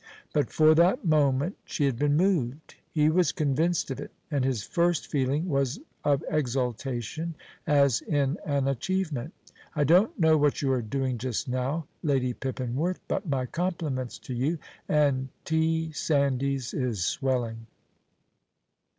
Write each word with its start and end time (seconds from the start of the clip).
But 0.33 0.49
for 0.51 0.73
that 0.73 1.05
moment 1.05 1.57
she 1.63 1.83
had 1.85 1.95
been 1.95 2.17
moved. 2.17 2.73
He 2.89 3.07
was 3.11 3.31
convinced 3.31 3.91
of 3.91 3.99
it, 3.99 4.09
and 4.31 4.43
his 4.43 4.63
first 4.63 5.05
feeling 5.05 5.47
was 5.47 5.79
of 6.03 6.23
exultation 6.27 7.35
as 7.67 8.01
in 8.07 8.39
an 8.43 8.67
achievement. 8.67 9.31
I 9.75 9.83
don't 9.83 10.19
know 10.19 10.39
what 10.39 10.59
you 10.63 10.71
are 10.71 10.81
doing 10.81 11.19
just 11.19 11.47
now, 11.47 11.85
Lady 12.01 12.33
Pippinworth, 12.33 12.99
but 13.07 13.29
my 13.29 13.45
compliments 13.45 14.17
to 14.25 14.33
you, 14.33 14.57
and 14.89 15.29
T. 15.45 15.91
Sandys 15.91 16.73
is 16.73 17.03
swelling. 17.05 17.67